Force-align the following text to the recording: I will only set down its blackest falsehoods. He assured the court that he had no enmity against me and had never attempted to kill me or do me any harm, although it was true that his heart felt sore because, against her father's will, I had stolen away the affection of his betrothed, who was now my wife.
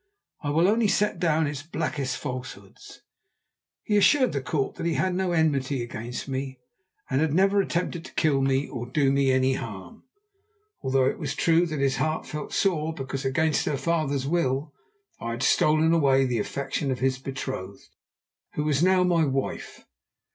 I 0.41 0.49
will 0.49 0.67
only 0.67 0.87
set 0.87 1.19
down 1.19 1.45
its 1.45 1.61
blackest 1.61 2.17
falsehoods. 2.17 3.03
He 3.83 3.97
assured 3.97 4.31
the 4.31 4.41
court 4.41 4.77
that 4.77 4.87
he 4.87 4.95
had 4.95 5.13
no 5.13 5.31
enmity 5.31 5.83
against 5.83 6.27
me 6.27 6.59
and 7.07 7.21
had 7.21 7.35
never 7.35 7.61
attempted 7.61 8.03
to 8.05 8.13
kill 8.15 8.41
me 8.41 8.67
or 8.67 8.87
do 8.89 9.11
me 9.11 9.31
any 9.31 9.53
harm, 9.53 10.01
although 10.81 11.05
it 11.05 11.19
was 11.19 11.35
true 11.35 11.67
that 11.67 11.77
his 11.79 11.97
heart 11.97 12.25
felt 12.25 12.51
sore 12.51 12.95
because, 12.95 13.25
against 13.25 13.65
her 13.67 13.77
father's 13.77 14.25
will, 14.25 14.73
I 15.19 15.29
had 15.33 15.43
stolen 15.43 15.93
away 15.93 16.25
the 16.25 16.39
affection 16.39 16.89
of 16.89 16.97
his 16.97 17.19
betrothed, 17.19 17.87
who 18.53 18.63
was 18.63 18.81
now 18.81 19.03
my 19.03 19.23
wife. 19.25 19.85